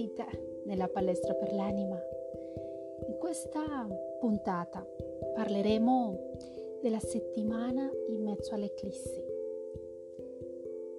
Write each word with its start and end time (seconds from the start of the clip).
Sita 0.00 0.24
nella 0.64 0.88
palestra 0.88 1.34
per 1.34 1.52
l'anima. 1.52 2.00
In 3.06 3.18
questa 3.18 3.86
puntata 4.18 4.82
parleremo 5.34 6.78
della 6.80 7.00
settimana 7.00 7.86
in 8.08 8.22
mezzo 8.22 8.54
all'eclissi 8.54 9.22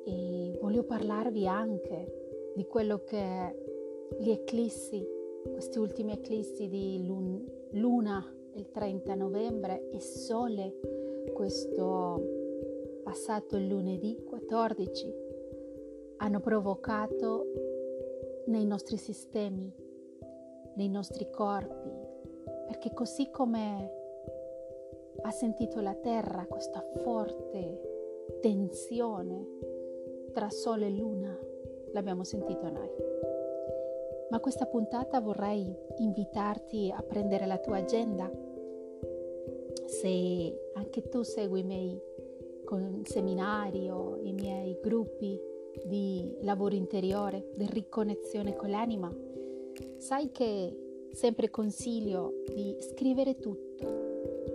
e 0.05 0.55
voglio 0.61 0.83
parlarvi 0.83 1.47
anche 1.47 2.51
di 2.53 2.63
quello 2.65 3.03
che 3.03 3.55
gli 4.19 4.29
eclissi, 4.29 5.03
questi 5.49 5.79
ultimi 5.79 6.11
eclissi 6.11 6.67
di 6.67 7.03
lun- 7.03 7.43
luna 7.71 8.23
il 8.53 8.69
30 8.69 9.15
novembre 9.15 9.89
e 9.89 9.99
sole 9.99 10.75
questo 11.33 12.21
passato 13.01 13.57
lunedì 13.57 14.21
14 14.23 15.15
hanno 16.17 16.39
provocato 16.39 17.70
nei 18.45 18.65
nostri 18.65 18.97
sistemi, 18.97 19.73
nei 20.75 20.89
nostri 20.89 21.29
corpi, 21.29 21.91
perché 22.67 22.93
così 22.93 23.29
come 23.29 23.99
ha 25.21 25.31
sentito 25.31 25.81
la 25.81 25.93
Terra 25.93 26.45
questa 26.47 26.83
forte 26.97 27.89
tensione 28.41 29.47
tra 30.33 30.49
Sole 30.49 30.87
e 30.87 30.91
Luna, 30.91 31.37
l'abbiamo 31.91 32.23
sentito 32.23 32.69
noi. 32.69 32.89
Ma 34.29 34.39
questa 34.39 34.65
puntata 34.65 35.19
vorrei 35.19 35.75
invitarti 35.97 36.91
a 36.95 37.01
prendere 37.03 37.45
la 37.45 37.57
tua 37.57 37.77
agenda. 37.77 38.31
Se 39.85 40.71
anche 40.73 41.09
tu 41.09 41.21
segui 41.21 41.59
i 41.59 41.63
miei 41.63 42.01
seminari 43.03 43.89
o 43.89 44.17
i 44.21 44.31
miei 44.31 44.79
gruppi 44.81 45.37
di 45.85 46.37
lavoro 46.41 46.75
interiore, 46.75 47.51
di 47.55 47.67
riconnessione 47.69 48.55
con 48.55 48.69
l'anima, 48.69 49.13
sai 49.97 50.31
che 50.31 51.07
sempre 51.11 51.49
consiglio 51.49 52.43
di 52.53 52.75
scrivere 52.79 53.37
tutto, 53.37 53.85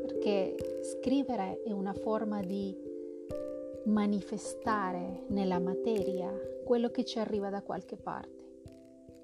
perché 0.00 0.54
scrivere 0.82 1.62
è 1.62 1.72
una 1.72 1.92
forma 1.92 2.40
di 2.40 2.74
manifestare 3.84 5.24
nella 5.28 5.60
materia 5.60 6.32
quello 6.64 6.90
che 6.90 7.04
ci 7.04 7.18
arriva 7.18 7.50
da 7.50 7.62
qualche 7.62 7.96
parte. 7.96 8.34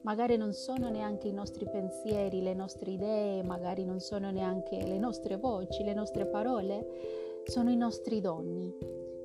Magari 0.02 0.36
non 0.36 0.52
sono 0.52 0.88
neanche 0.90 1.28
i 1.28 1.32
nostri 1.32 1.64
pensieri, 1.64 2.42
le 2.42 2.54
nostre 2.54 2.90
idee, 2.90 3.42
magari 3.42 3.84
non 3.84 4.00
sono 4.00 4.30
neanche 4.30 4.84
le 4.84 4.98
nostre 4.98 5.36
voci, 5.36 5.84
le 5.84 5.94
nostre 5.94 6.26
parole, 6.26 7.42
sono 7.44 7.70
i 7.70 7.76
nostri 7.76 8.20
doni 8.20 8.72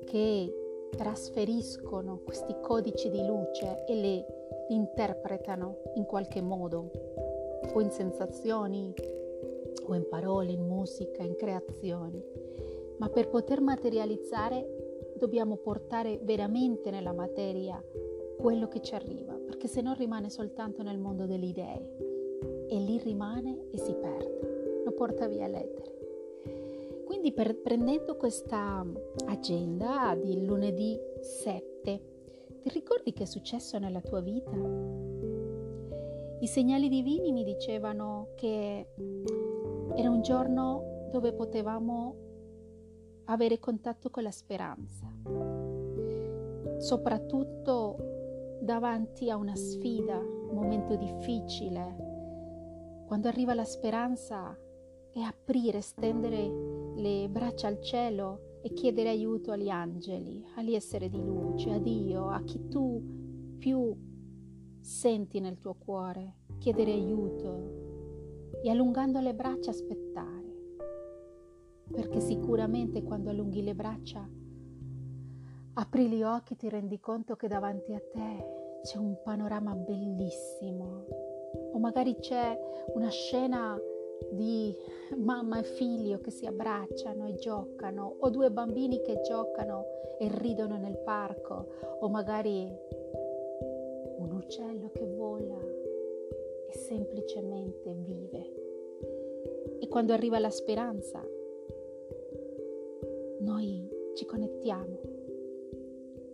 che 0.04 0.67
trasferiscono 0.96 2.20
questi 2.24 2.56
codici 2.60 3.08
di 3.08 3.24
luce 3.24 3.84
e 3.86 3.94
le 3.94 4.26
interpretano 4.68 5.78
in 5.94 6.04
qualche 6.04 6.40
modo, 6.40 6.90
o 7.72 7.80
in 7.80 7.90
sensazioni, 7.90 8.92
o 9.86 9.94
in 9.94 10.06
parole, 10.08 10.52
in 10.52 10.66
musica, 10.66 11.22
in 11.22 11.36
creazioni. 11.36 12.22
Ma 12.98 13.08
per 13.08 13.28
poter 13.28 13.60
materializzare 13.60 15.14
dobbiamo 15.16 15.56
portare 15.56 16.18
veramente 16.22 16.90
nella 16.90 17.12
materia 17.12 17.82
quello 18.38 18.68
che 18.68 18.80
ci 18.80 18.94
arriva, 18.94 19.34
perché 19.34 19.66
se 19.66 19.80
no 19.80 19.94
rimane 19.94 20.30
soltanto 20.30 20.82
nel 20.82 20.98
mondo 20.98 21.26
delle 21.26 21.46
idee 21.46 22.66
e 22.68 22.78
lì 22.78 22.98
rimane 22.98 23.66
e 23.70 23.78
si 23.78 23.94
perde, 23.94 24.82
lo 24.84 24.92
porta 24.92 25.26
via 25.26 25.48
l'etere. 25.48 25.97
Quindi 27.18 27.34
per, 27.34 27.60
prendendo 27.60 28.16
questa 28.16 28.86
agenda 29.26 30.14
di 30.14 30.46
lunedì 30.46 30.96
7, 31.20 32.02
ti 32.62 32.68
ricordi 32.68 33.12
che 33.12 33.24
è 33.24 33.26
successo 33.26 33.76
nella 33.80 34.00
tua 34.00 34.20
vita? 34.20 34.52
I 36.38 36.46
segnali 36.46 36.88
divini 36.88 37.32
mi 37.32 37.42
dicevano 37.42 38.28
che 38.36 38.86
era 39.96 40.08
un 40.08 40.22
giorno 40.22 41.08
dove 41.10 41.32
potevamo 41.32 42.14
avere 43.24 43.58
contatto 43.58 44.10
con 44.10 44.22
la 44.22 44.30
speranza, 44.30 45.12
soprattutto 46.78 47.96
davanti 48.60 49.28
a 49.28 49.34
una 49.34 49.56
sfida, 49.56 50.18
un 50.18 50.54
momento 50.54 50.94
difficile. 50.94 51.96
Quando 53.08 53.26
arriva 53.26 53.54
la 53.54 53.64
speranza 53.64 54.56
è 55.10 55.20
aprire, 55.20 55.80
stendere 55.80 56.67
le 56.98 57.28
braccia 57.28 57.68
al 57.68 57.80
cielo 57.80 58.58
e 58.60 58.72
chiedere 58.72 59.08
aiuto 59.08 59.52
agli 59.52 59.68
angeli, 59.68 60.44
agli 60.56 60.74
esseri 60.74 61.08
di 61.08 61.22
luce, 61.22 61.70
a 61.70 61.78
Dio, 61.78 62.28
a 62.28 62.42
chi 62.42 62.68
tu 62.68 63.56
più 63.58 63.96
senti 64.80 65.38
nel 65.38 65.58
tuo 65.58 65.74
cuore, 65.74 66.34
chiedere 66.58 66.92
aiuto 66.92 68.56
e 68.62 68.68
allungando 68.68 69.20
le 69.20 69.34
braccia 69.34 69.70
aspettare. 69.70 70.46
Perché 71.90 72.20
sicuramente 72.20 73.02
quando 73.02 73.30
allunghi 73.30 73.62
le 73.62 73.74
braccia, 73.74 74.28
apri 75.74 76.08
gli 76.08 76.22
occhi 76.22 76.56
ti 76.56 76.68
rendi 76.68 76.98
conto 76.98 77.36
che 77.36 77.46
davanti 77.46 77.94
a 77.94 78.00
te 78.00 78.80
c'è 78.82 78.98
un 78.98 79.20
panorama 79.22 79.74
bellissimo 79.74 81.04
o 81.72 81.78
magari 81.78 82.16
c'è 82.16 82.58
una 82.94 83.08
scena 83.08 83.78
di 84.30 84.74
mamma 85.16 85.60
e 85.60 85.64
figlio 85.64 86.18
che 86.20 86.30
si 86.30 86.46
abbracciano 86.46 87.26
e 87.28 87.34
giocano, 87.34 88.16
o 88.18 88.30
due 88.30 88.50
bambini 88.50 89.00
che 89.00 89.20
giocano 89.20 89.84
e 90.18 90.28
ridono 90.30 90.76
nel 90.76 90.98
parco, 90.98 91.66
o 92.00 92.08
magari 92.08 92.70
un 94.18 94.32
uccello 94.32 94.90
che 94.92 95.06
vola 95.06 95.58
e 96.66 96.72
semplicemente 96.72 97.92
vive. 97.94 98.56
E 99.80 99.88
quando 99.88 100.12
arriva 100.12 100.38
la 100.38 100.50
speranza, 100.50 101.24
noi 103.40 103.88
ci 104.14 104.24
connettiamo 104.24 105.00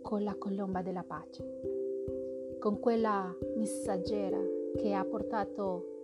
con 0.01 0.23
la 0.23 0.35
colomba 0.35 0.81
della 0.81 1.03
pace, 1.03 2.57
con 2.59 2.79
quella 2.79 3.35
messaggera 3.55 4.39
che 4.75 4.93
ha 4.93 5.05
portato 5.05 5.94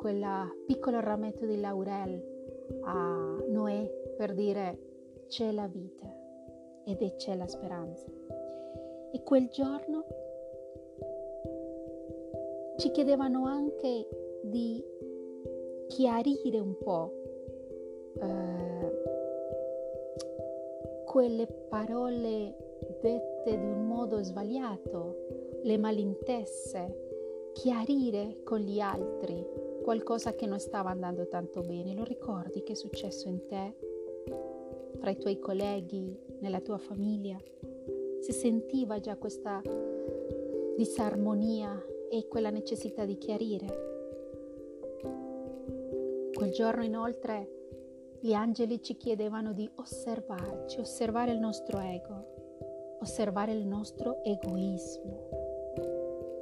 quel 0.00 0.24
piccolo 0.64 0.98
rametto 0.98 1.44
di 1.44 1.60
laurel 1.60 2.24
a 2.84 3.36
Noè 3.50 4.14
per 4.16 4.32
dire 4.32 4.78
c'è 5.28 5.52
la 5.52 5.66
vita 5.66 6.10
ed 6.86 7.16
c'è 7.16 7.36
la 7.36 7.46
speranza. 7.46 8.06
E 9.12 9.22
quel 9.22 9.48
giorno 9.48 10.06
ci 12.78 12.90
chiedevano 12.92 13.44
anche 13.44 14.08
di 14.44 14.82
chiarire 15.88 16.58
un 16.58 16.78
po' 16.78 17.12
eh, 18.22 19.02
quelle 21.04 21.46
parole 21.68 22.56
dette 23.02 23.58
di 23.58 23.66
un 23.66 23.86
modo 23.86 24.22
sbagliato, 24.22 25.26
le 25.62 25.76
malintesse, 25.76 27.50
chiarire 27.52 28.38
con 28.44 28.60
gli 28.60 28.80
altri 28.80 29.59
qualcosa 29.82 30.34
che 30.34 30.46
non 30.46 30.58
stava 30.58 30.90
andando 30.90 31.26
tanto 31.28 31.60
bene. 31.60 31.94
Lo 31.94 32.04
ricordi 32.04 32.62
che 32.62 32.72
è 32.72 32.76
successo 32.76 33.28
in 33.28 33.46
te, 33.46 33.74
fra 34.98 35.10
i 35.10 35.16
tuoi 35.16 35.38
colleghi, 35.38 36.18
nella 36.40 36.60
tua 36.60 36.78
famiglia? 36.78 37.38
Si 38.20 38.32
sentiva 38.32 39.00
già 39.00 39.16
questa 39.16 39.62
disarmonia 40.76 41.82
e 42.10 42.26
quella 42.28 42.50
necessità 42.50 43.04
di 43.04 43.16
chiarire. 43.18 43.88
Quel 46.34 46.52
giorno 46.52 46.82
inoltre 46.82 47.58
gli 48.20 48.32
angeli 48.32 48.82
ci 48.82 48.96
chiedevano 48.96 49.52
di 49.52 49.70
osservarci, 49.76 50.80
osservare 50.80 51.32
il 51.32 51.38
nostro 51.38 51.78
ego, 51.78 52.98
osservare 53.00 53.52
il 53.52 53.66
nostro 53.66 54.22
egoismo, 54.24 55.28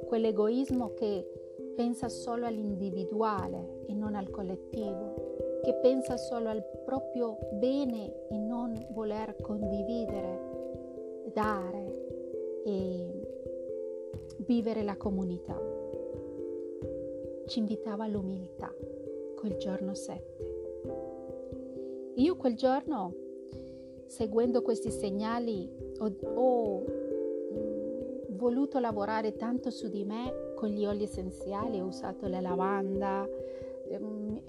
quell'egoismo 0.07 0.93
che 0.93 1.38
pensa 1.79 2.09
solo 2.09 2.45
all'individuale 2.45 3.83
e 3.85 3.93
non 3.93 4.13
al 4.13 4.29
collettivo, 4.29 5.61
che 5.63 5.75
pensa 5.75 6.17
solo 6.17 6.49
al 6.49 6.61
proprio 6.83 7.37
bene 7.53 8.27
e 8.27 8.37
non 8.37 8.85
voler 8.91 9.37
condividere, 9.39 11.31
dare 11.31 12.63
e 12.65 13.27
vivere 14.39 14.83
la 14.83 14.97
comunità. 14.97 15.57
Ci 17.45 17.59
invitava 17.59 18.03
all'umiltà 18.03 18.75
quel 19.37 19.55
giorno 19.55 19.93
7. 19.93 20.37
Io 22.15 22.35
quel 22.35 22.55
giorno, 22.55 23.13
seguendo 24.05 24.61
questi 24.61 24.91
segnali, 24.91 25.71
ho, 25.99 26.13
ho 26.33 26.83
voluto 28.31 28.79
lavorare 28.79 29.37
tanto 29.37 29.69
su 29.69 29.87
di 29.87 30.03
me 30.03 30.47
con 30.59 30.67
gli 30.67 30.85
oli 30.85 31.03
essenziali, 31.03 31.79
ho 31.79 31.85
usato 31.85 32.27
la 32.27 32.41
lavanda 32.41 33.25
ehm, 33.89 34.43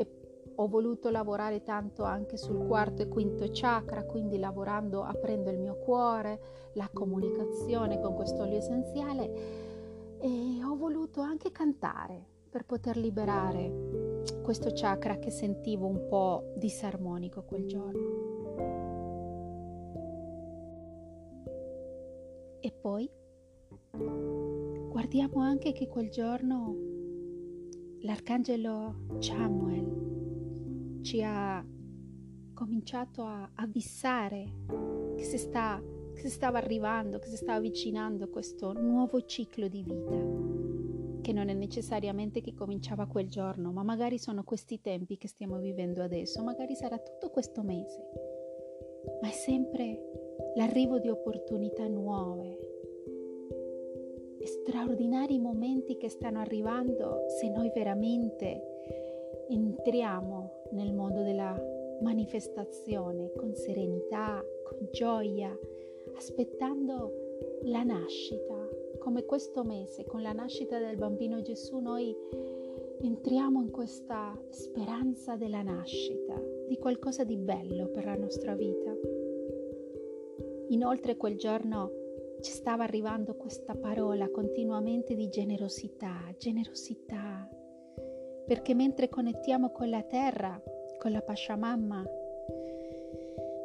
ho 0.56 0.66
voluto 0.66 1.08
lavorare 1.08 1.62
tanto 1.62 2.02
anche 2.02 2.36
sul 2.36 2.66
quarto 2.66 3.00
e 3.00 3.08
quinto 3.08 3.46
chakra, 3.50 4.04
quindi 4.04 4.38
lavorando, 4.38 5.04
aprendo 5.04 5.50
il 5.50 5.58
mio 5.58 5.76
cuore, 5.76 6.40
la 6.74 6.90
comunicazione 6.92 8.00
con 8.00 8.14
questo 8.14 8.42
olio 8.42 8.58
essenziale 8.58 10.18
e 10.18 10.62
ho 10.62 10.76
voluto 10.76 11.20
anche 11.20 11.52
cantare 11.52 12.26
per 12.50 12.66
poter 12.66 12.96
liberare 12.96 14.18
questo 14.42 14.70
chakra 14.74 15.16
che 15.18 15.30
sentivo 15.30 15.86
un 15.86 16.08
po' 16.08 16.52
disarmonico 16.56 17.42
quel 17.42 17.66
giorno. 17.66 18.18
E 22.60 22.70
poi 22.72 23.10
guardiamo 25.00 25.40
anche 25.40 25.72
che 25.72 25.88
quel 25.88 26.10
giorno 26.10 26.76
l'arcangelo 28.00 29.16
Samuel 29.18 30.98
ci 31.00 31.22
ha 31.22 31.66
cominciato 32.52 33.22
a 33.22 33.50
avvisare 33.54 34.56
che 35.16 35.24
si, 35.24 35.38
sta, 35.38 35.82
che 36.12 36.20
si 36.20 36.28
stava 36.28 36.58
arrivando, 36.58 37.18
che 37.18 37.28
si 37.28 37.36
stava 37.36 37.56
avvicinando 37.56 38.28
questo 38.28 38.74
nuovo 38.74 39.24
ciclo 39.24 39.68
di 39.68 39.82
vita, 39.82 41.22
che 41.22 41.32
non 41.32 41.48
è 41.48 41.54
necessariamente 41.54 42.42
che 42.42 42.52
cominciava 42.52 43.06
quel 43.06 43.28
giorno, 43.28 43.72
ma 43.72 43.82
magari 43.82 44.18
sono 44.18 44.44
questi 44.44 44.82
tempi 44.82 45.16
che 45.16 45.28
stiamo 45.28 45.58
vivendo 45.60 46.02
adesso, 46.02 46.42
magari 46.42 46.74
sarà 46.74 46.98
tutto 46.98 47.30
questo 47.30 47.62
mese, 47.62 48.02
ma 49.22 49.30
è 49.30 49.32
sempre 49.32 50.52
l'arrivo 50.56 50.98
di 50.98 51.08
opportunità 51.08 51.88
nuove, 51.88 52.69
straordinari 54.46 55.38
momenti 55.38 55.96
che 55.96 56.08
stanno 56.08 56.40
arrivando 56.40 57.24
se 57.28 57.48
noi 57.48 57.70
veramente 57.74 58.62
entriamo 59.48 60.68
nel 60.72 60.92
mondo 60.92 61.22
della 61.22 61.60
manifestazione 62.00 63.32
con 63.36 63.54
serenità, 63.54 64.42
con 64.64 64.88
gioia, 64.92 65.56
aspettando 66.14 67.12
la 67.64 67.82
nascita. 67.82 68.68
Come 68.98 69.24
questo 69.24 69.64
mese, 69.64 70.04
con 70.04 70.22
la 70.22 70.32
nascita 70.32 70.78
del 70.78 70.96
bambino 70.96 71.40
Gesù, 71.40 71.78
noi 71.78 72.14
entriamo 73.02 73.62
in 73.62 73.70
questa 73.70 74.38
speranza 74.50 75.36
della 75.36 75.62
nascita, 75.62 76.40
di 76.68 76.76
qualcosa 76.78 77.24
di 77.24 77.36
bello 77.36 77.88
per 77.88 78.04
la 78.04 78.16
nostra 78.16 78.54
vita. 78.54 78.94
Inoltre 80.68 81.16
quel 81.16 81.36
giorno 81.36 81.99
ci 82.40 82.52
stava 82.52 82.84
arrivando 82.84 83.34
questa 83.34 83.74
parola 83.74 84.30
continuamente 84.30 85.14
di 85.14 85.28
generosità, 85.28 86.34
generosità, 86.38 87.48
perché 88.46 88.74
mentre 88.74 89.08
connettiamo 89.08 89.70
con 89.70 89.90
la 89.90 90.02
terra, 90.02 90.60
con 90.98 91.12
la 91.12 91.22
Pasciamamma, 91.22 92.04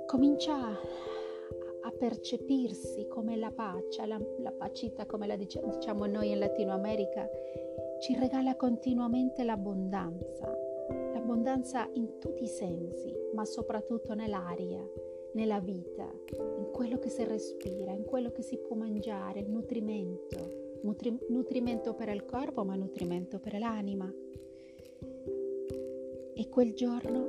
comincia 0.06 0.56
a 1.86 1.92
percepirsi 1.98 3.07
come 3.07 3.38
la 3.38 3.51
pace, 3.51 4.06
la, 4.06 4.19
la 4.39 4.51
pacita 4.51 5.06
come 5.06 5.27
la 5.27 5.36
diciamo 5.36 6.06
noi 6.06 6.31
in 6.31 6.39
Latino 6.39 6.74
America, 6.74 7.30
ci 8.01 8.16
regala 8.18 8.56
continuamente 8.56 9.44
l'abbondanza, 9.44 10.54
l'abbondanza 11.13 11.88
in 11.94 12.19
tutti 12.19 12.44
i 12.44 12.48
sensi, 12.48 13.13
ma 13.33 13.45
soprattutto 13.45 14.13
nell'aria, 14.13 14.83
nella 15.36 15.60
vita, 15.60 16.10
in 16.58 16.70
quello 16.72 16.98
che 16.98 17.10
si 17.10 17.24
respira, 17.24 17.92
in 17.92 18.04
quello 18.04 18.32
che 18.32 18.42
si 18.42 18.58
può 18.58 18.76
mangiare, 18.76 19.42
il 19.42 19.50
nutrimento, 19.50 20.80
nutri- 20.82 21.26
nutrimento 21.28 21.94
per 21.94 22.10
il 22.10 22.26
corpo, 22.26 22.64
ma 22.64 22.76
nutrimento 22.76 23.40
per 23.40 23.60
l'anima. 23.60 24.12
E 26.38 26.50
quel 26.50 26.74
giorno 26.74 27.28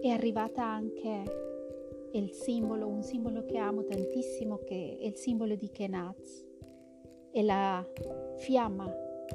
è 0.00 0.08
arrivata 0.08 0.64
anche 0.64 1.22
il 2.12 2.32
simbolo, 2.32 2.88
un 2.88 3.02
simbolo 3.02 3.44
che 3.44 3.56
amo 3.56 3.84
tantissimo, 3.84 4.58
che 4.58 4.96
è 5.00 5.06
il 5.06 5.16
simbolo 5.16 5.54
di 5.54 5.70
Kenaz, 5.70 6.44
è 7.30 7.42
la 7.42 7.84
fiamma 8.38 8.92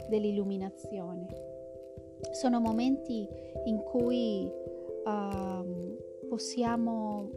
dell'illuminazione. 0.10 1.28
Sono 2.32 2.60
momenti 2.60 3.28
in 3.66 3.78
cui 3.84 4.50
uh, 5.06 6.08
possiamo 6.30 7.30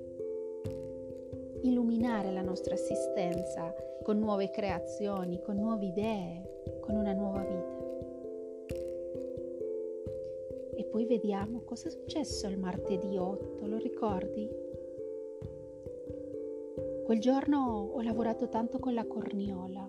illuminare 1.63 2.31
la 2.31 2.43
nostra 2.43 2.75
esistenza 2.75 3.75
con 4.03 4.19
nuove 4.19 4.51
creazioni, 4.51 5.41
con 5.41 5.57
nuove 5.57 5.87
idee, 5.87 6.61
con 6.81 6.95
una 6.95 7.13
nuova 7.13 7.41
vita. 7.41 7.83
poi 10.93 11.07
vediamo 11.07 11.63
cosa 11.65 11.89
è 11.89 11.91
successo 11.91 12.47
il 12.49 12.59
martedì 12.59 13.17
8, 13.17 13.67
lo 13.67 13.79
ricordi? 13.79 14.47
Quel 17.05 17.19
giorno 17.19 17.91
ho 17.95 18.03
lavorato 18.03 18.51
tanto 18.51 18.79
con 18.79 18.93
la 18.93 19.07
corniola 19.07 19.89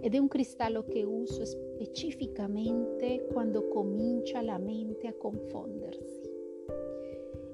ed 0.00 0.14
è 0.14 0.18
un 0.18 0.28
cristallo 0.28 0.86
che 0.86 1.02
uso 1.02 1.44
specificamente 1.44 3.26
quando 3.30 3.68
comincia 3.68 4.40
la 4.40 4.56
mente 4.56 5.08
a 5.08 5.14
confondersi 5.14 6.17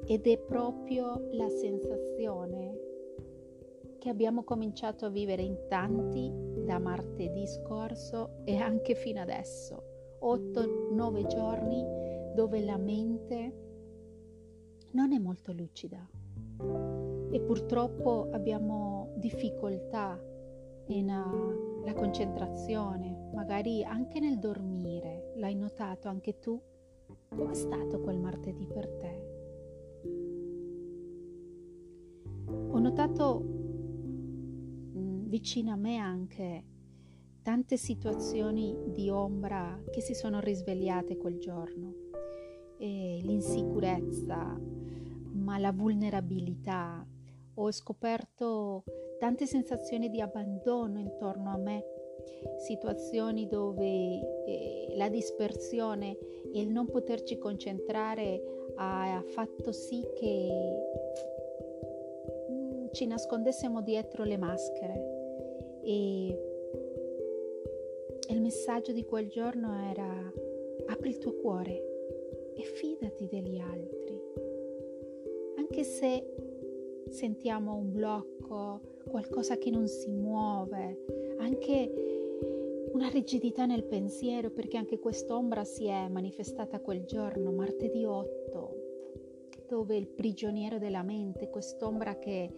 ed 0.07 0.27
è 0.27 0.39
proprio 0.39 1.29
la 1.33 1.49
sensazione 1.49 2.79
che 3.99 4.11
abbiamo 4.11 4.45
cominciato 4.45 5.07
a 5.07 5.11
vivere 5.11 5.43
in 5.43 5.67
tanti 5.69 6.31
da 6.65 6.79
martedì 6.79 7.47
scorso 7.47 8.43
e 8.45 8.57
anche 8.57 8.95
fino 8.95 9.21
adesso, 9.21 10.19
8-9 10.21 11.27
giorni 11.27 11.85
dove 12.35 12.61
la 12.63 12.77
mente 12.77 13.63
non 14.91 15.13
è 15.13 15.19
molto 15.19 15.53
lucida 15.53 16.07
e 17.31 17.41
purtroppo 17.41 18.29
abbiamo 18.31 19.13
difficoltà 19.17 20.21
nella 20.87 21.25
uh, 21.25 21.93
concentrazione, 21.95 23.31
magari 23.33 23.83
anche 23.83 24.21
nel 24.21 24.39
dormire. 24.39 25.33
L'hai 25.37 25.55
notato 25.55 26.09
anche 26.09 26.39
tu? 26.39 26.61
Com'è 27.35 27.55
stato 27.55 28.01
quel 28.01 28.19
martedì 28.19 28.67
per 28.67 28.89
te? 28.89 29.34
Ho 33.05 33.07
notato 33.07 33.39
mh, 33.39 34.99
mm, 34.99 35.29
vicino 35.29 35.73
a 35.73 35.77
me 35.77 35.99
anche 35.99 36.65
tante 37.43 37.77
situazioni 37.77 38.75
di 38.95 39.11
ombra 39.11 39.79
che 39.91 40.01
si 40.01 40.15
sono 40.15 40.41
risvegliate 40.41 41.19
quel 41.19 41.39
giorno 41.39 41.93
eh, 42.79 43.21
l'insicurezza, 43.23 44.59
ma 45.33 45.59
la 45.59 45.71
vulnerabilità. 45.73 47.07
Ho 47.57 47.71
scoperto 47.73 48.85
tante 49.19 49.45
sensazioni 49.45 50.09
di 50.09 50.23
abbandono 50.23 50.99
intorno 50.99 51.51
a 51.51 51.59
me, 51.59 51.85
situazioni 52.57 53.47
dove 53.47 53.85
eh, 54.47 54.95
la 54.97 55.11
dispersione 55.11 56.17
e 56.55 56.59
il 56.59 56.71
non 56.71 56.87
poterci 56.87 57.37
concentrare 57.37 58.41
ha, 58.77 59.19
ha 59.19 59.23
fatto 59.23 59.73
sì 59.73 60.03
che 60.15 60.49
ci 62.95 63.07
nascondessimo 63.07 63.83
dietro 63.83 64.25
le 64.25 64.37
maschere. 64.37 65.81
E 65.83 66.39
il 68.29 68.41
messaggio 68.41 68.93
di 68.93 69.05
quel 69.05 69.29
giorno 69.29 69.91
era 69.91 70.33
apri 70.87 71.11
il 71.11 71.19
tuo 71.19 71.35
cuore 71.35 72.53
e 72.55 72.63
fidati 72.63 73.27
degli 73.27 73.59
altri. 73.59 74.23
Anche 75.57 75.83
se 75.83 76.25
sentiamo 77.11 77.75
un 77.75 77.91
blocco, 77.91 78.81
qualcosa 79.09 79.59
che 79.59 79.71
non 79.71 79.89
si 79.89 80.11
muove, 80.11 81.37
anche 81.39 81.93
una 82.93 83.09
rigidità 83.09 83.67
nel 83.67 83.85
pensiero, 83.85 84.51
perché 84.51 84.77
anche 84.77 85.01
quest'ombra 85.01 85.65
si 85.65 85.87
è 85.87 86.09
manifestata 86.09 86.79
quel 86.79 87.05
giorno, 87.05 87.51
martedì 87.51 88.05
8, 88.05 88.83
dove 89.67 89.97
il 89.97 90.07
prigioniero 90.07 90.79
della 90.79 91.03
mente, 91.03 91.51
quest'ombra 91.51 92.19
che 92.19 92.51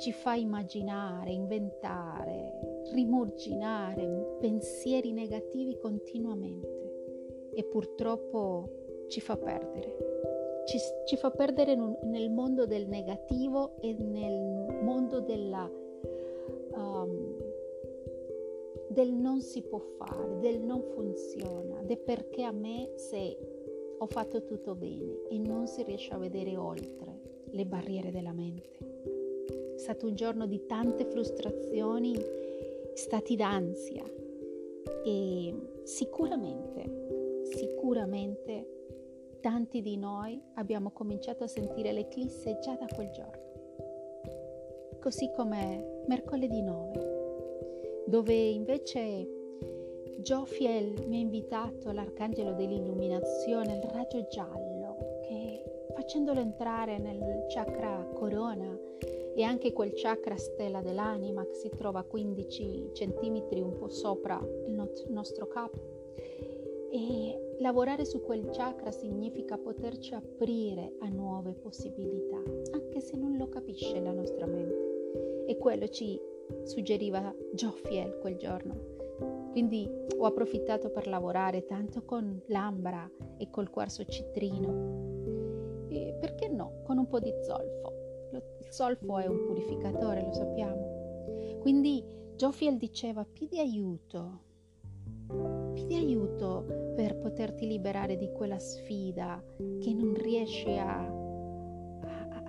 ci 0.00 0.12
fa 0.12 0.34
immaginare, 0.34 1.30
inventare, 1.30 2.82
rimurginare 2.92 4.36
pensieri 4.40 5.12
negativi 5.12 5.76
continuamente 5.76 7.50
e 7.52 7.64
purtroppo 7.64 9.04
ci 9.08 9.20
fa 9.20 9.36
perdere. 9.36 10.62
Ci, 10.64 10.78
ci 11.04 11.16
fa 11.16 11.30
perdere 11.30 11.74
un, 11.74 11.98
nel 12.04 12.30
mondo 12.30 12.64
del 12.64 12.88
negativo 12.88 13.76
e 13.80 13.92
nel 13.92 14.80
mondo 14.82 15.20
della, 15.20 15.70
um, 16.72 17.36
del 18.88 19.12
non 19.12 19.42
si 19.42 19.62
può 19.62 19.80
fare, 19.98 20.38
del 20.38 20.62
non 20.62 20.82
funziona, 20.82 21.82
del 21.82 21.98
perché 21.98 22.42
a 22.44 22.52
me 22.52 22.92
se 22.94 23.36
ho 23.98 24.06
fatto 24.06 24.44
tutto 24.44 24.74
bene 24.74 25.26
e 25.28 25.36
non 25.36 25.66
si 25.66 25.82
riesce 25.82 26.14
a 26.14 26.18
vedere 26.18 26.56
oltre 26.56 27.20
le 27.50 27.66
barriere 27.66 28.10
della 28.10 28.32
mente. 28.32 28.89
È 29.80 29.84
stato 29.84 30.06
un 30.08 30.14
giorno 30.14 30.44
di 30.44 30.66
tante 30.66 31.06
frustrazioni, 31.06 32.14
stati 32.92 33.34
d'ansia 33.34 34.04
e 35.02 35.54
sicuramente, 35.84 37.44
sicuramente 37.44 38.66
tanti 39.40 39.80
di 39.80 39.96
noi 39.96 40.38
abbiamo 40.56 40.90
cominciato 40.90 41.44
a 41.44 41.46
sentire 41.46 41.92
l'eclisse 41.92 42.58
già 42.58 42.74
da 42.74 42.84
quel 42.94 43.08
giorno. 43.08 44.98
Così 45.00 45.30
come 45.34 46.02
mercoledì 46.06 46.60
9. 46.60 48.04
dove 48.04 48.34
invece 48.34 49.26
Jophiel 50.18 51.06
mi 51.06 51.16
ha 51.16 51.20
invitato 51.20 51.88
all'arcangelo 51.88 52.52
dell'illuminazione, 52.52 53.78
il 53.78 53.90
raggio 53.90 54.26
giallo, 54.28 55.20
che 55.22 55.88
facendolo 55.94 56.38
entrare 56.38 56.98
nel 56.98 57.46
chakra 57.48 58.06
corona 58.12 58.88
e 59.34 59.42
anche 59.42 59.72
quel 59.72 59.92
chakra 59.94 60.36
stella 60.36 60.80
dell'anima 60.80 61.44
che 61.46 61.54
si 61.54 61.70
trova 61.70 62.00
a 62.00 62.04
15 62.04 62.90
centimetri 62.92 63.60
un 63.60 63.76
po' 63.76 63.88
sopra 63.88 64.40
il 64.66 64.72
nostro 65.08 65.46
capo. 65.46 65.78
E 66.92 67.56
lavorare 67.58 68.04
su 68.04 68.20
quel 68.20 68.48
chakra 68.50 68.90
significa 68.90 69.56
poterci 69.56 70.14
aprire 70.14 70.94
a 71.00 71.08
nuove 71.08 71.52
possibilità, 71.52 72.42
anche 72.72 73.00
se 73.00 73.16
non 73.16 73.36
lo 73.36 73.48
capisce 73.48 74.00
la 74.00 74.12
nostra 74.12 74.46
mente. 74.46 75.44
E 75.46 75.56
quello 75.56 75.88
ci 75.88 76.20
suggeriva 76.64 77.34
Joffiel 77.52 78.18
quel 78.18 78.36
giorno. 78.36 78.98
Quindi 79.52 79.88
ho 80.16 80.26
approfittato 80.26 80.90
per 80.90 81.06
lavorare 81.06 81.64
tanto 81.64 82.02
con 82.04 82.40
l'ambra 82.46 83.08
e 83.36 83.50
col 83.50 83.70
quarzo 83.70 84.04
citrino. 84.04 85.86
E 85.88 86.16
perché 86.20 86.48
no? 86.48 86.82
Con 86.84 86.98
un 86.98 87.06
po' 87.06 87.18
di 87.18 87.32
zolfo. 87.42 87.99
Il 88.70 88.76
zolfo 88.76 89.18
è 89.18 89.26
un 89.26 89.46
purificatore, 89.46 90.22
lo 90.22 90.32
sappiamo. 90.32 91.58
Quindi 91.58 92.04
Joffiel 92.36 92.76
diceva: 92.76 93.24
Pidi 93.24 93.58
aiuto, 93.58 94.42
pidi 95.72 95.96
aiuto 95.96 96.92
per 96.94 97.18
poterti 97.18 97.66
liberare 97.66 98.16
di 98.16 98.30
quella 98.30 98.60
sfida 98.60 99.42
che 99.80 99.92
non 99.92 100.14
riesci 100.14 100.70
a, 100.70 101.00
a, 101.00 102.28
a, 102.28 102.44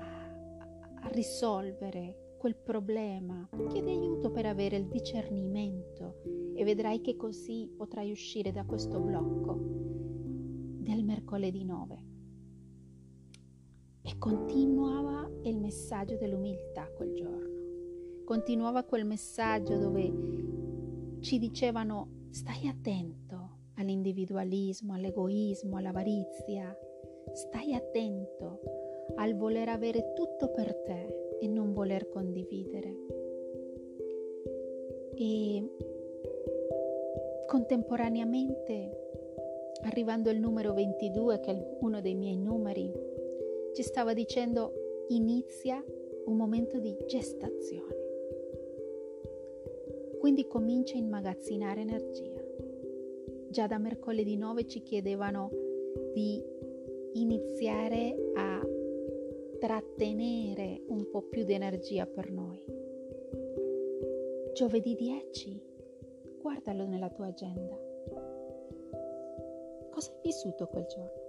a 1.01 1.07
risolvere 1.07 2.35
quel 2.37 2.55
problema. 2.55 3.49
Chiedi 3.69 3.89
aiuto 3.89 4.29
per 4.29 4.45
avere 4.45 4.77
il 4.77 4.89
discernimento 4.89 6.21
e 6.53 6.63
vedrai 6.63 7.01
che 7.01 7.15
così 7.15 7.67
potrai 7.75 8.11
uscire 8.11 8.51
da 8.51 8.63
questo 8.63 8.99
blocco 8.99 9.57
del 9.57 11.03
mercoledì 11.03 11.65
9. 11.65 12.10
E 14.03 14.17
continuava 14.17 15.29
il 15.43 15.57
messaggio 15.57 16.15
dell'umiltà 16.17 16.89
quel 16.95 17.13
giorno. 17.13 18.23
Continuava 18.25 18.83
quel 18.83 19.05
messaggio 19.05 19.77
dove 19.77 21.19
ci 21.21 21.37
dicevano 21.37 22.27
stai 22.31 22.67
attento 22.67 23.59
all'individualismo, 23.75 24.93
all'egoismo, 24.93 25.77
all'avarizia. 25.77 26.75
Stai 27.33 27.73
attento 27.73 28.61
al 29.15 29.35
voler 29.35 29.69
avere 29.69 30.13
tutto 30.13 30.51
per 30.51 30.73
te 30.83 31.37
e 31.39 31.47
non 31.47 31.73
voler 31.73 32.09
condividere. 32.09 32.95
E 35.15 35.75
contemporaneamente, 37.47 39.09
arrivando 39.83 40.29
al 40.29 40.37
numero 40.37 40.73
22, 40.73 41.39
che 41.41 41.51
è 41.51 41.77
uno 41.81 42.01
dei 42.01 42.15
miei 42.15 42.37
numeri, 42.37 42.91
ci 43.73 43.83
stava 43.83 44.13
dicendo 44.13 45.05
inizia 45.09 45.83
un 46.25 46.35
momento 46.35 46.79
di 46.79 46.95
gestazione. 47.07 47.99
Quindi 50.19 50.45
comincia 50.47 50.95
a 50.95 50.99
immagazzinare 50.99 51.81
energia. 51.81 52.39
Già 53.49 53.67
da 53.67 53.77
mercoledì 53.77 54.37
9 54.37 54.67
ci 54.67 54.81
chiedevano 54.81 55.49
di 56.13 56.43
iniziare 57.13 58.31
a 58.35 58.65
trattenere 59.59 60.81
un 60.87 61.09
po' 61.09 61.21
più 61.23 61.43
di 61.43 61.53
energia 61.53 62.05
per 62.05 62.31
noi. 62.31 62.63
Giovedì 64.53 64.95
10, 64.95 65.61
guardalo 66.41 66.85
nella 66.85 67.09
tua 67.09 67.27
agenda. 67.27 67.77
Cosa 69.91 70.11
hai 70.11 70.19
vissuto 70.23 70.67
quel 70.67 70.85
giorno? 70.85 71.20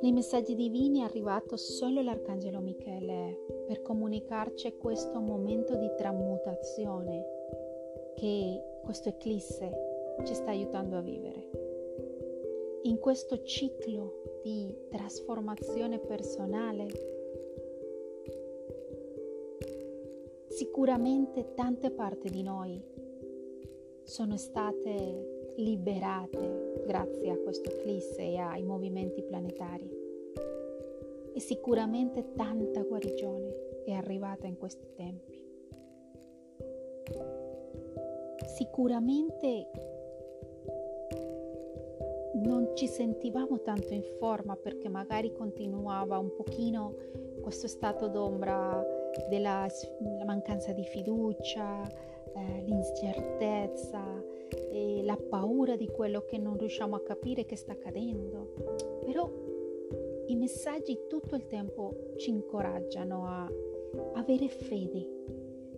Nei 0.00 0.12
messaggi 0.12 0.54
divini 0.54 1.00
è 1.00 1.04
arrivato 1.04 1.56
solo 1.56 2.02
l'Arcangelo 2.02 2.60
Michele 2.60 3.64
per 3.66 3.82
comunicarci 3.82 4.76
questo 4.76 5.20
momento 5.20 5.74
di 5.76 5.90
tramutazione 5.96 7.24
che 8.14 8.62
questo 8.82 9.08
eclisse 9.08 9.70
ci 10.24 10.34
sta 10.34 10.50
aiutando 10.50 10.96
a 10.96 11.00
vivere. 11.00 11.50
In 12.82 12.98
questo 12.98 13.42
ciclo 13.42 14.40
di 14.42 14.74
trasformazione 14.88 15.98
personale 15.98 16.86
sicuramente 20.48 21.54
tante 21.54 21.90
parti 21.90 22.28
di 22.30 22.42
noi 22.42 22.80
sono 24.02 24.36
state 24.36 25.35
liberate 25.56 26.82
grazie 26.86 27.30
a 27.30 27.38
questo 27.38 27.70
eclisse 27.70 28.22
e 28.22 28.38
ai 28.38 28.62
movimenti 28.62 29.22
planetari. 29.22 29.90
E 31.32 31.40
sicuramente 31.40 32.32
tanta 32.34 32.82
guarigione 32.82 33.82
è 33.84 33.92
arrivata 33.92 34.46
in 34.46 34.56
questi 34.56 34.86
tempi. 34.94 35.44
Sicuramente 38.56 39.70
non 42.34 42.70
ci 42.74 42.86
sentivamo 42.86 43.60
tanto 43.62 43.92
in 43.92 44.02
forma 44.18 44.56
perché 44.56 44.88
magari 44.88 45.32
continuava 45.32 46.18
un 46.18 46.34
pochino 46.34 46.94
questo 47.40 47.66
stato 47.66 48.08
d'ombra 48.08 48.84
della 49.28 49.66
mancanza 50.24 50.72
di 50.72 50.84
fiducia, 50.84 51.82
eh, 52.34 52.62
l'incertezza, 52.62 54.02
e 54.48 55.02
la 55.04 55.16
paura 55.16 55.76
di 55.76 55.88
quello 55.88 56.24
che 56.24 56.38
non 56.38 56.56
riusciamo 56.56 56.96
a 56.96 57.02
capire 57.02 57.44
che 57.44 57.56
sta 57.56 57.72
accadendo. 57.72 58.52
Però 59.04 59.30
i 60.26 60.36
messaggi 60.36 61.06
tutto 61.08 61.36
il 61.36 61.46
tempo 61.46 62.12
ci 62.16 62.30
incoraggiano 62.30 63.26
a 63.26 63.50
avere 64.14 64.48
fede, 64.48 65.06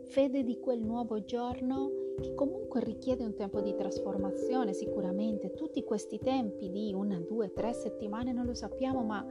fede 0.05 0.43
di 0.43 0.59
quel 0.59 0.81
nuovo 0.81 1.23
giorno 1.25 2.07
che 2.21 2.35
comunque 2.35 2.81
richiede 2.81 3.25
un 3.25 3.35
tempo 3.35 3.61
di 3.61 3.75
trasformazione 3.75 4.73
sicuramente. 4.73 5.53
Tutti 5.53 5.85
questi 5.85 6.19
tempi 6.19 6.71
di 6.71 6.93
una, 6.93 7.19
due, 7.21 7.53
tre 7.53 7.73
settimane 7.73 8.33
non 8.33 8.47
lo 8.47 8.55
sappiamo, 8.55 9.03
ma 9.03 9.25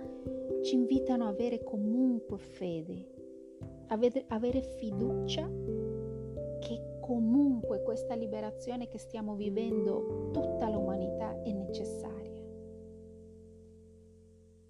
ci 0.62 0.76
invitano 0.76 1.28
ad 1.28 1.34
avere 1.34 1.64
comunque 1.64 2.38
fede, 2.38 3.06
avere, 3.88 4.26
avere 4.28 4.62
fiducia 4.62 5.50
comunque 7.08 7.82
questa 7.84 8.16
liberazione 8.16 8.90
che 8.90 8.98
stiamo 8.98 9.36
vivendo 9.36 10.30
tutta 10.34 10.70
l'umanità 10.70 11.42
è 11.42 11.54
necessaria. 11.54 12.44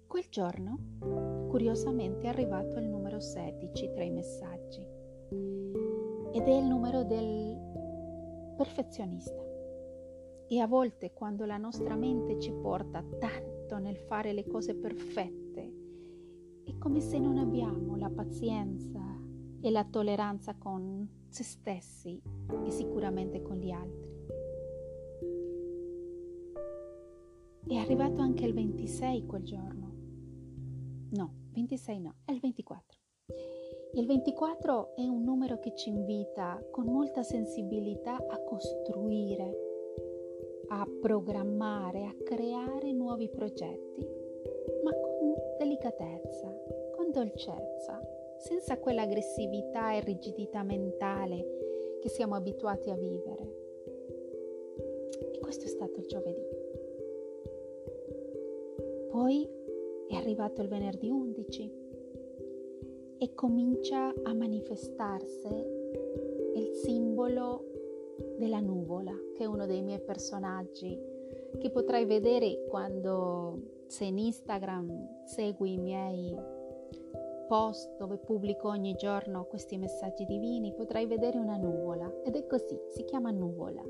Quel 0.06 0.24
giorno, 0.30 0.78
curiosamente, 1.48 2.26
è 2.26 2.28
arrivato 2.28 2.78
il 2.78 2.86
numero 2.86 3.18
16 3.18 3.90
tra 3.90 4.04
i 4.04 4.10
messaggi 4.10 4.80
ed 6.30 6.46
è 6.46 6.56
il 6.56 6.64
numero 6.64 7.02
del 7.02 7.58
perfezionista. 8.56 9.42
E 10.46 10.60
a 10.60 10.66
volte 10.68 11.12
quando 11.12 11.44
la 11.44 11.56
nostra 11.56 11.96
mente 11.96 12.38
ci 12.38 12.52
porta 12.52 13.04
tanto 13.18 13.78
nel 13.78 13.96
fare 13.96 14.32
le 14.32 14.46
cose 14.46 14.76
perfette, 14.76 15.72
è 16.62 16.78
come 16.78 17.00
se 17.00 17.18
non 17.18 17.36
abbiamo 17.36 17.96
la 17.96 18.10
pazienza 18.10 19.00
e 19.60 19.70
la 19.72 19.84
tolleranza 19.84 20.54
con 20.56 21.17
se 21.28 21.42
stessi 21.42 22.20
e 22.64 22.70
sicuramente 22.70 23.42
con 23.42 23.56
gli 23.56 23.70
altri. 23.70 24.16
È 27.66 27.74
arrivato 27.74 28.20
anche 28.20 28.46
il 28.46 28.54
26 28.54 29.26
quel 29.26 29.42
giorno. 29.42 29.92
No, 31.10 31.34
26 31.52 32.00
no, 32.00 32.14
è 32.24 32.32
il 32.32 32.40
24. 32.40 32.98
Il 33.94 34.06
24 34.06 34.96
è 34.96 35.06
un 35.06 35.22
numero 35.22 35.58
che 35.58 35.74
ci 35.74 35.88
invita 35.88 36.62
con 36.70 36.86
molta 36.86 37.22
sensibilità 37.22 38.16
a 38.16 38.38
costruire, 38.42 39.56
a 40.68 40.86
programmare, 41.00 42.04
a 42.04 42.14
creare 42.24 42.92
nuovi 42.92 43.28
progetti, 43.28 44.06
ma 44.84 44.92
con 44.92 45.34
delicatezza, 45.58 46.54
con 46.94 47.10
dolcezza, 47.10 48.00
senza 48.38 48.78
quell'aggressività 48.78 49.94
e 49.94 50.00
rigidità 50.00 50.62
mentale 50.62 51.98
che 52.00 52.08
siamo 52.08 52.34
abituati 52.34 52.90
a 52.90 52.94
vivere. 52.94 53.56
E 55.32 55.38
questo 55.40 55.64
è 55.64 55.68
stato 55.68 56.00
il 56.00 56.06
giovedì. 56.06 56.46
Poi 59.10 59.48
è 60.08 60.14
arrivato 60.14 60.62
il 60.62 60.68
venerdì 60.68 61.10
11 61.10 61.72
e 63.18 63.34
comincia 63.34 64.14
a 64.22 64.32
manifestarsi 64.32 65.48
il 66.54 66.70
simbolo 66.74 67.64
della 68.38 68.60
nuvola, 68.60 69.14
che 69.34 69.42
è 69.42 69.46
uno 69.46 69.66
dei 69.66 69.82
miei 69.82 70.00
personaggi 70.00 70.98
che 71.58 71.70
potrai 71.70 72.04
vedere 72.04 72.64
quando 72.68 73.82
se 73.86 74.04
in 74.04 74.18
Instagram 74.18 75.24
segui 75.24 75.74
i 75.74 75.78
miei 75.78 76.36
post 77.48 77.96
dove 77.96 78.18
pubblico 78.18 78.68
ogni 78.68 78.94
giorno 78.94 79.46
questi 79.46 79.76
messaggi 79.78 80.24
divini 80.24 80.72
potrai 80.74 81.06
vedere 81.06 81.38
una 81.38 81.56
nuvola. 81.56 82.08
Ed 82.24 82.36
è 82.36 82.46
così, 82.46 82.78
si 82.88 83.04
chiama 83.04 83.30
nuvola. 83.30 83.82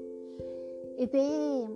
Ed 0.97 1.15
è, 1.15 1.69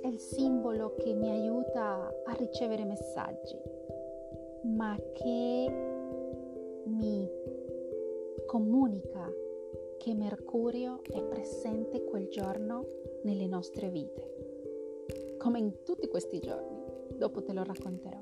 è 0.00 0.06
il 0.06 0.18
simbolo 0.18 0.96
che 0.96 1.14
mi 1.14 1.30
aiuta 1.30 2.12
a 2.24 2.32
ricevere 2.32 2.84
messaggi 2.84 3.80
ma 4.62 4.94
che 5.12 5.72
mi 6.84 7.30
comunica 8.46 9.32
che 9.98 10.14
Mercurio 10.14 11.00
è 11.02 11.22
presente 11.22 12.04
quel 12.04 12.28
giorno 12.28 12.86
nelle 13.22 13.46
nostre 13.46 13.90
vite, 13.90 15.36
come 15.38 15.58
in 15.58 15.82
tutti 15.84 16.08
questi 16.08 16.40
giorni, 16.40 16.82
dopo 17.16 17.42
te 17.42 17.52
lo 17.52 17.62
racconterò. 17.62 18.18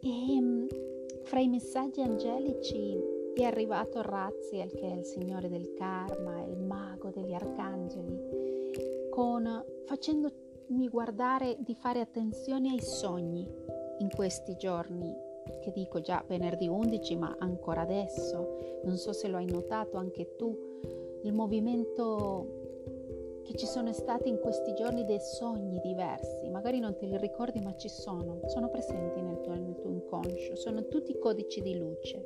E 0.00 0.40
mm, 0.40 0.66
fra 1.24 1.40
i 1.40 1.48
messaggi 1.48 2.00
angelici 2.00 2.96
è 3.34 3.42
arrivato 3.42 4.00
Raziel, 4.02 4.72
che 4.72 4.86
è 4.86 4.94
il 4.94 5.04
signore 5.04 5.48
del 5.48 5.72
karma, 5.74 6.42
il 6.42 6.58
mago 6.58 7.10
degli 7.10 7.32
arcangeli, 7.32 9.08
con, 9.10 9.64
facendomi 9.86 10.88
guardare 10.88 11.56
di 11.60 11.74
fare 11.74 12.00
attenzione 12.00 12.70
ai 12.70 12.80
sogni 12.80 13.48
in 13.98 14.08
questi 14.14 14.56
giorni 14.56 15.32
che 15.60 15.72
dico 15.72 16.00
già 16.00 16.24
venerdì 16.26 16.68
11, 16.68 17.16
ma 17.16 17.36
ancora 17.38 17.82
adesso, 17.82 18.80
non 18.84 18.96
so 18.96 19.12
se 19.12 19.28
lo 19.28 19.36
hai 19.36 19.46
notato 19.46 19.96
anche 19.96 20.36
tu, 20.36 20.56
il 21.22 21.32
movimento 21.32 22.63
che 23.44 23.54
ci 23.54 23.66
sono 23.66 23.92
stati 23.92 24.28
in 24.28 24.38
questi 24.38 24.72
giorni 24.74 25.04
dei 25.04 25.20
sogni 25.20 25.78
diversi, 25.80 26.48
magari 26.48 26.80
non 26.80 26.96
te 26.96 27.06
li 27.06 27.18
ricordi 27.18 27.60
ma 27.60 27.76
ci 27.76 27.88
sono, 27.88 28.40
sono 28.46 28.68
presenti 28.70 29.20
nel 29.20 29.40
tuo, 29.40 29.54
nel 29.54 29.76
tuo 29.78 29.90
inconscio, 29.90 30.56
sono 30.56 30.88
tutti 30.88 31.18
codici 31.18 31.60
di 31.60 31.78
luce. 31.78 32.24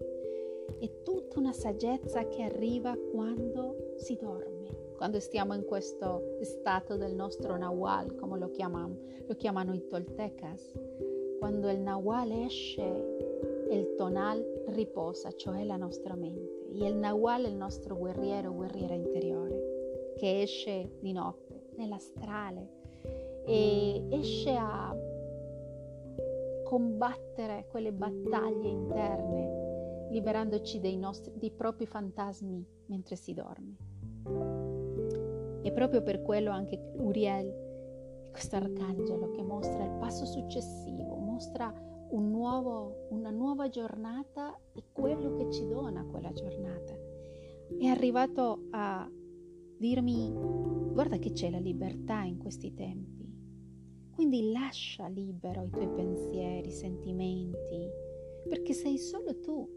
È 0.79 1.03
tutta 1.03 1.39
una 1.39 1.53
saggezza 1.53 2.27
che 2.29 2.43
arriva 2.43 2.97
quando 3.11 3.95
si 3.97 4.17
dorme, 4.17 4.93
quando 4.97 5.19
stiamo 5.19 5.55
in 5.55 5.65
questo 5.65 6.39
stato 6.43 6.97
del 6.97 7.15
nostro 7.15 7.57
Nawal, 7.57 8.15
come 8.15 8.39
lo 8.39 8.51
chiamano, 8.51 8.97
lo 9.27 9.35
chiamano 9.35 9.75
i 9.75 9.87
Toltecas. 9.87 10.73
Quando 11.39 11.71
il 11.71 11.81
Nawal 11.81 12.33
esce, 12.33 12.83
il 13.71 13.95
Tonal 13.97 14.45
riposa, 14.69 15.31
cioè 15.33 15.65
la 15.65 15.77
nostra 15.77 16.15
mente. 16.15 16.67
E 16.73 16.87
il 16.87 16.97
Nawal 16.97 17.45
è 17.45 17.49
il 17.49 17.55
nostro 17.55 17.97
guerriero, 17.97 18.53
guerriera 18.53 18.95
interiore, 18.95 19.38
che 20.19 20.43
esce 20.43 20.99
di 21.01 21.13
notte 21.13 21.71
nell'astrale 21.77 22.77
e 23.47 24.05
esce 24.11 24.51
a 24.51 24.95
combattere 26.65 27.67
quelle 27.71 27.93
battaglie 27.93 28.69
interne, 28.69 30.09
liberandoci 30.11 30.81
dei, 30.81 30.99
nostri, 30.99 31.33
dei 31.37 31.53
propri 31.53 31.87
fantasmi 31.87 32.67
mentre 32.87 33.17
si 33.17 33.33
dorme. 33.33 33.77
E 35.63 35.73
proprio 35.73 36.03
per 36.03 36.21
quello 36.23 36.51
anche 36.51 36.79
Uriel 36.97 37.67
questo 38.31 38.57
arcangelo 38.57 39.31
che 39.31 39.43
mostra 39.43 39.85
il 39.85 39.97
passo 39.99 40.27
successivo, 40.27 41.15
mostra 41.17 41.73
un 42.11 42.31
nuovo, 42.31 43.07
una 43.11 43.31
nuova 43.31 43.69
giornata 43.69 44.59
e 44.75 44.85
quello 44.93 45.35
che 45.35 45.51
ci 45.51 45.67
dona 45.67 46.05
quella 46.05 46.33
giornata. 46.33 46.95
È 47.79 47.87
arrivato 47.87 48.67
a 48.71 49.09
dirmi, 49.79 50.33
guarda 50.93 51.19
che 51.19 51.33
c'è 51.33 51.51
la 51.51 51.59
libertà 51.59 52.23
in 52.23 52.39
questi 52.39 52.75
tempi. 52.75 53.19
Quindi 54.13 54.51
lascia 54.51 55.07
libero 55.07 55.63
i 55.63 55.71
tuoi 55.71 55.89
pensieri, 55.89 56.71
sentimenti, 56.71 57.89
perché 58.49 58.73
sei 58.73 58.99
solo 58.99 59.39
tu 59.39 59.69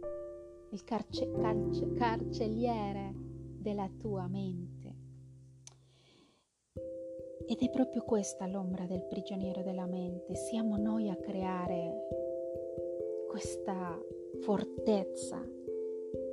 il 0.72 0.84
carce, 0.84 1.30
carce, 1.32 1.94
carceliere 1.94 3.14
della 3.60 3.90
tua 4.00 4.28
mente. 4.28 4.96
Ed 7.46 7.60
è 7.60 7.70
proprio 7.70 8.04
questa 8.04 8.48
l'ombra 8.48 8.86
del 8.86 9.06
prigioniero 9.06 9.62
della 9.62 9.86
mente. 9.86 10.36
Siamo 10.36 10.78
noi 10.78 11.10
a 11.10 11.18
creare 11.18 12.08
questa 13.28 14.00
fortezza 14.40 15.46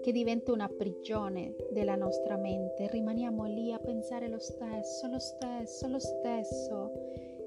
che 0.00 0.12
diventa 0.12 0.52
una 0.52 0.68
prigione 0.68 1.54
della 1.70 1.96
nostra 1.96 2.36
mente. 2.36 2.88
Rimaniamo 2.88 3.44
lì 3.44 3.72
a 3.72 3.78
pensare 3.78 4.28
lo 4.28 4.38
stesso, 4.38 5.08
lo 5.08 5.18
stesso, 5.18 5.88
lo 5.88 5.98
stesso 5.98 6.92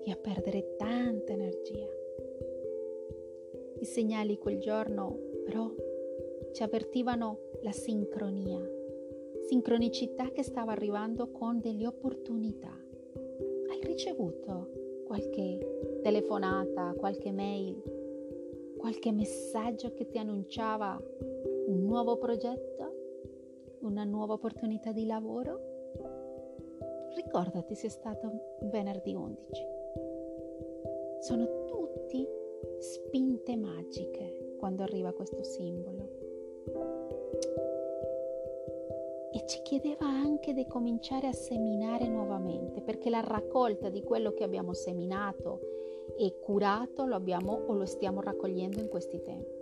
e 0.04 0.12
a 0.12 0.16
perdere 0.16 0.76
tanta 0.78 1.34
energia. 1.34 1.88
I 3.80 3.86
segnali 3.86 4.38
quel 4.38 4.60
giorno 4.60 5.18
però 5.44 5.72
ci 6.54 6.64
avvertivano 6.64 7.40
la 7.62 7.72
sincronia, 7.72 8.62
sincronicità 9.48 10.32
che 10.32 10.44
stava 10.44 10.72
arrivando 10.72 11.32
con 11.32 11.60
delle 11.60 11.88
opportunità 11.88 12.82
ricevuto 13.92 15.04
qualche 15.06 16.00
telefonata, 16.02 16.94
qualche 16.98 17.32
mail, 17.32 17.82
qualche 18.78 19.12
messaggio 19.12 19.94
che 19.94 20.08
ti 20.08 20.18
annunciava 20.18 21.00
un 21.72 21.86
nuovo 21.86 22.18
progetto, 22.18 23.80
una 23.80 24.04
nuova 24.04 24.34
opportunità 24.34 24.92
di 24.92 25.06
lavoro? 25.06 25.70
Ricordati 27.16 27.76
se 27.76 27.88
è 27.88 27.90
stato 27.90 28.58
venerdì 28.64 29.14
11. 29.14 29.66
Sono 31.22 31.66
tutti 31.66 32.28
spinte 32.80 33.56
magiche 33.56 34.56
quando 34.60 34.84
arriva 34.84 35.14
questo 35.14 35.44
simbolo 35.44 36.10
e 39.32 39.46
ci 39.48 39.62
chiedeva 39.62 40.06
anche 40.06 40.54
di 40.54 40.68
cominciare 40.68 41.28
a 41.28 41.34
seminare 41.34 42.06
nuovamente, 42.10 42.82
perché 42.82 43.10
la 43.10 43.22
raccolta 43.22 43.88
di 43.90 44.04
quello 44.04 44.34
che 44.34 44.44
abbiamo 44.44 44.74
seminato 44.74 45.62
e 46.18 46.38
curato 46.42 47.06
lo 47.06 47.16
abbiamo 47.16 47.54
o 47.54 47.74
lo 47.74 47.86
stiamo 47.86 48.20
raccogliendo 48.20 48.82
in 48.82 48.90
questi 48.90 49.22
tempi. 49.22 49.61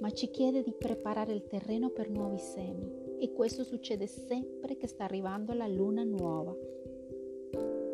Ma 0.00 0.10
ci 0.10 0.30
chiede 0.30 0.62
di 0.62 0.72
preparare 0.72 1.32
il 1.32 1.46
terreno 1.46 1.90
per 1.90 2.08
nuovi 2.08 2.38
semi 2.38 3.16
e 3.18 3.32
questo 3.32 3.64
succede 3.64 4.06
sempre 4.06 4.76
che 4.76 4.86
sta 4.86 5.04
arrivando 5.04 5.52
la 5.52 5.66
luna 5.66 6.04
nuova. 6.04 6.54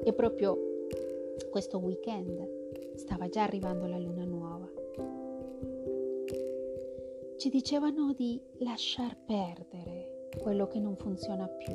E 0.05 0.13
proprio 0.13 0.87
questo 1.51 1.79
weekend 1.79 2.95
stava 2.95 3.29
già 3.29 3.43
arrivando 3.43 3.87
la 3.87 3.99
luna 3.99 4.25
nuova. 4.25 4.71
Ci 7.37 7.49
dicevano 7.49 8.13
di 8.13 8.41
lasciar 8.59 9.17
perdere 9.25 10.29
quello 10.41 10.67
che 10.67 10.79
non 10.79 10.97
funziona 10.97 11.47
più, 11.49 11.75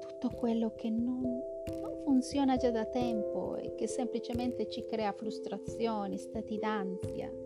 tutto 0.00 0.28
quello 0.36 0.74
che 0.74 0.90
non, 0.90 1.20
non 1.20 2.02
funziona 2.04 2.56
già 2.56 2.70
da 2.70 2.84
tempo 2.86 3.56
e 3.56 3.74
che 3.74 3.86
semplicemente 3.86 4.68
ci 4.68 4.84
crea 4.84 5.12
frustrazioni, 5.12 6.18
stati 6.18 6.58
d'ansia 6.58 7.43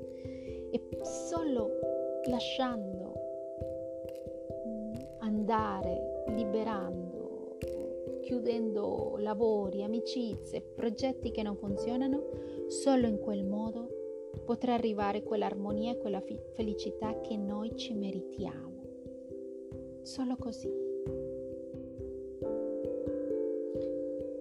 e 0.71 0.81
solo 1.03 1.71
lasciando 2.27 3.13
andare, 5.21 6.25
liberando, 6.29 7.57
chiudendo 8.21 9.17
lavori, 9.19 9.83
amicizie, 9.83 10.61
progetti 10.61 11.31
che 11.31 11.43
non 11.43 11.57
funzionano, 11.57 12.23
solo 12.69 13.07
in 13.07 13.19
quel 13.19 13.45
modo 13.45 13.89
potrà 14.45 14.75
arrivare 14.75 15.23
quell'armonia 15.23 15.93
e 15.93 15.99
quella 15.99 16.23
felicità 16.55 17.21
che 17.21 17.37
noi 17.37 17.75
ci 17.77 17.95
meritiamo 17.95 18.69
solo 20.03 20.37
così. 20.37 20.69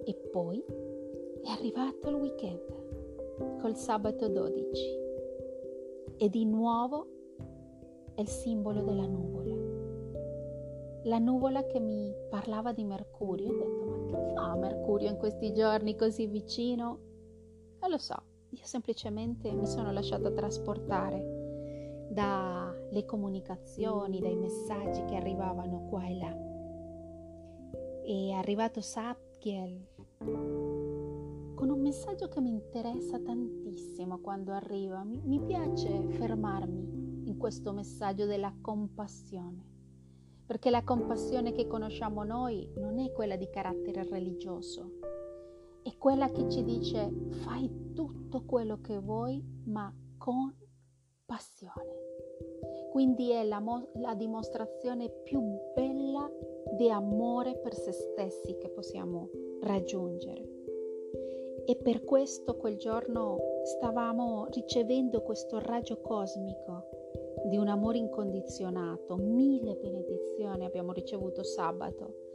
E 0.05 0.13
poi 0.31 0.63
è 1.43 1.49
arrivato 1.49 2.09
il 2.09 2.15
weekend, 2.15 3.59
col 3.59 3.75
sabato 3.75 4.29
12, 4.29 5.06
e 6.17 6.30
di 6.30 6.45
nuovo 6.45 7.08
è 8.15 8.21
il 8.21 8.27
simbolo 8.27 8.82
della 8.82 9.06
nuvola. 9.06 9.56
La 11.03 11.19
nuvola 11.19 11.65
che 11.65 11.80
mi 11.80 12.13
parlava 12.30 12.73
di 12.73 12.84
Mercurio, 12.84 13.49
ho 13.49 13.56
detto 13.56 13.86
ma 13.86 14.06
che 14.06 14.34
fa 14.34 14.56
Mercurio 14.56 15.10
in 15.10 15.17
questi 15.17 15.53
giorni 15.53 15.95
così 15.95 16.27
vicino? 16.27 16.99
Non 17.80 17.91
lo 17.91 17.97
so, 17.97 18.15
io 18.49 18.63
semplicemente 18.63 19.51
mi 19.53 19.67
sono 19.67 19.91
lasciata 19.91 20.32
trasportare 20.32 22.08
dalle 22.10 23.06
comunicazioni, 23.06 24.19
dai 24.19 24.36
messaggi 24.36 25.06
che 25.06 25.15
arrivavano 25.15 25.86
qua 25.89 26.06
e 26.08 26.17
là. 26.17 26.36
È 28.03 28.32
arrivato 28.32 28.82
Sapkiel 28.82 29.86
con 31.57 31.71
un 31.71 31.81
messaggio 31.81 32.27
che 32.27 32.39
mi 32.39 32.51
interessa 32.51 33.17
tantissimo 33.17 34.19
quando 34.19 34.51
arriva. 34.51 35.03
Mi, 35.03 35.19
mi 35.23 35.41
piace 35.41 36.07
fermarmi 36.09 37.23
in 37.25 37.37
questo 37.37 37.73
messaggio 37.73 38.27
della 38.27 38.53
compassione, 38.61 39.65
perché 40.45 40.69
la 40.69 40.83
compassione 40.83 41.53
che 41.53 41.65
conosciamo 41.65 42.23
noi 42.23 42.71
non 42.75 42.99
è 42.99 43.11
quella 43.11 43.35
di 43.35 43.49
carattere 43.49 44.03
religioso, 44.03 44.99
è 45.81 45.97
quella 45.97 46.29
che 46.29 46.47
ci 46.47 46.63
dice 46.63 47.11
fai 47.43 47.93
tutto 47.95 48.43
quello 48.45 48.79
che 48.79 48.99
vuoi, 48.99 49.43
ma 49.63 49.91
con 50.19 50.55
passione. 51.25 52.05
Quindi 52.91 53.31
è 53.31 53.43
la, 53.43 53.59
mo- 53.59 53.89
la 53.95 54.13
dimostrazione 54.13 55.09
più 55.23 55.41
bella 55.73 56.29
di 56.77 56.87
amore 56.91 57.57
per 57.57 57.73
se 57.73 57.91
stessi 57.93 58.55
che 58.57 58.69
possiamo 58.69 59.27
raggiungere. 59.61 60.56
E 61.69 61.75
per 61.75 62.06
questo 62.06 62.56
quel 62.56 62.77
giorno 62.77 63.38
stavamo 63.63 64.47
ricevendo 64.51 65.21
questo 65.21 65.60
raggio 65.60 65.99
cosmico 65.99 66.86
di 67.49 67.58
un 67.58 67.67
amore 67.67 67.97
incondizionato. 67.97 69.17
Mille 69.17 69.75
benedizioni 69.75 70.63
abbiamo 70.63 70.93
ricevuto 70.93 71.43
sabato. 71.43 72.30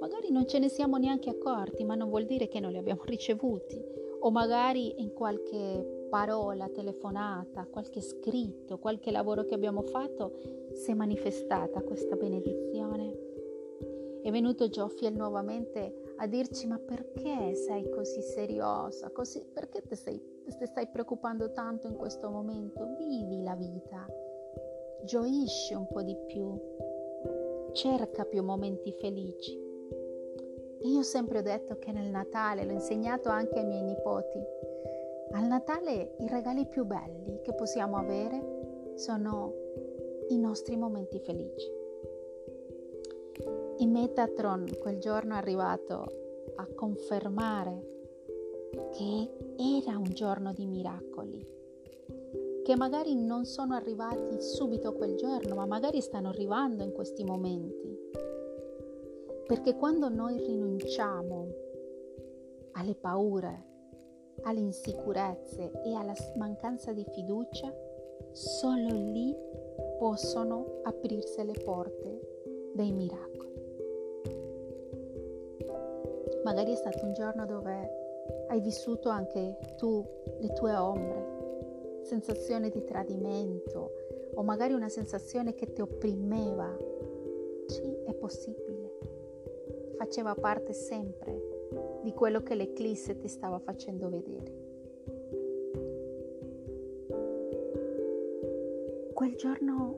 Magari 0.00 0.32
non 0.32 0.48
ce 0.48 0.58
ne 0.58 0.68
siamo 0.68 0.96
neanche 0.96 1.30
accorti, 1.30 1.84
ma 1.84 1.94
non 1.94 2.08
vuol 2.08 2.24
dire 2.24 2.48
che 2.48 2.58
non 2.58 2.72
li 2.72 2.78
abbiamo 2.78 3.02
ricevuti. 3.04 3.80
O 4.18 4.32
magari 4.32 5.00
in 5.00 5.12
qualche 5.12 6.08
parola, 6.10 6.68
telefonata, 6.68 7.68
qualche 7.70 8.00
scritto, 8.00 8.80
qualche 8.80 9.12
lavoro 9.12 9.44
che 9.44 9.54
abbiamo 9.54 9.82
fatto, 9.82 10.32
si 10.72 10.90
è 10.90 10.94
manifestata 10.94 11.82
questa 11.82 12.16
benedizione. 12.16 13.16
È 14.22 14.30
venuto 14.32 14.68
Joffiel 14.68 15.14
nuovamente 15.14 16.01
a 16.22 16.26
dirci 16.28 16.68
ma 16.68 16.78
perché 16.78 17.52
sei 17.56 17.90
così 17.90 18.22
seriosa, 18.22 19.10
così, 19.10 19.44
perché 19.52 19.82
ti 19.82 19.96
stai, 19.96 20.86
preoccupando 20.86 21.50
tanto 21.50 21.88
in 21.88 21.96
questo 21.96 22.30
momento? 22.30 22.94
Vivi 22.96 23.42
la 23.42 23.56
vita, 23.56 24.06
gioisci 25.02 25.74
un 25.74 25.88
po' 25.88 26.02
di 26.02 26.16
più, 26.26 26.56
cerca 27.72 28.24
più 28.24 28.44
momenti 28.44 28.92
felici. 29.00 29.58
Io 30.82 31.02
sempre 31.02 31.38
ho 31.38 31.42
detto 31.42 31.78
che 31.78 31.90
nel 31.90 32.08
Natale, 32.08 32.64
l'ho 32.64 32.72
insegnato 32.72 33.28
anche 33.28 33.58
ai 33.58 33.66
miei 33.66 33.82
nipoti, 33.82 34.38
al 35.32 35.46
Natale 35.46 36.14
i 36.18 36.28
regali 36.28 36.66
più 36.68 36.84
belli 36.84 37.40
che 37.42 37.52
possiamo 37.52 37.96
avere 37.96 38.92
sono 38.94 39.54
i 40.28 40.38
nostri 40.38 40.76
momenti 40.76 41.18
felici. 41.18 41.81
E 43.78 43.86
Metatron 43.86 44.66
quel 44.80 44.98
giorno 44.98 45.34
è 45.34 45.38
arrivato 45.38 46.04
a 46.56 46.66
confermare 46.74 47.90
che 48.92 49.30
era 49.56 49.96
un 49.96 50.10
giorno 50.12 50.52
di 50.52 50.66
miracoli, 50.66 51.46
che 52.62 52.76
magari 52.76 53.14
non 53.14 53.44
sono 53.44 53.74
arrivati 53.74 54.40
subito 54.40 54.92
quel 54.92 55.16
giorno, 55.16 55.54
ma 55.54 55.66
magari 55.66 56.00
stanno 56.00 56.28
arrivando 56.28 56.82
in 56.82 56.92
questi 56.92 57.24
momenti. 57.24 57.98
Perché 59.46 59.76
quando 59.76 60.08
noi 60.08 60.38
rinunciamo 60.38 61.48
alle 62.72 62.94
paure, 62.94 63.66
alle 64.42 64.60
insicurezze 64.60 65.72
e 65.84 65.94
alla 65.94 66.14
mancanza 66.36 66.92
di 66.92 67.04
fiducia, 67.12 67.72
solo 68.32 68.88
lì 68.88 69.34
possono 69.98 70.80
aprirsi 70.84 71.44
le 71.44 71.54
porte 71.64 72.20
dei 72.74 72.92
miracoli. 72.92 73.51
Magari 76.44 76.72
è 76.72 76.76
stato 76.76 77.04
un 77.04 77.12
giorno 77.12 77.46
dove 77.46 78.00
hai 78.48 78.60
vissuto 78.60 79.08
anche 79.08 79.56
tu 79.76 80.04
le 80.40 80.52
tue 80.52 80.74
ombre, 80.74 82.00
sensazione 82.02 82.68
di 82.68 82.84
tradimento 82.84 83.92
o 84.34 84.42
magari 84.42 84.72
una 84.72 84.88
sensazione 84.88 85.54
che 85.54 85.72
ti 85.72 85.80
opprimeva. 85.80 86.76
Sì, 87.66 87.96
è 88.04 88.12
possibile. 88.14 88.98
Faceva 89.96 90.34
parte 90.34 90.72
sempre 90.72 92.00
di 92.02 92.12
quello 92.12 92.42
che 92.42 92.54
l'eclisse 92.54 93.16
ti 93.16 93.28
stava 93.28 93.58
facendo 93.58 94.08
vedere. 94.08 94.60
Quel 99.12 99.36
giorno 99.36 99.96